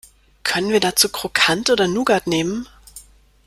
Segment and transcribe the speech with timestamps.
[0.41, 2.67] Können wir dazu Krokant oder Nougat nehmen?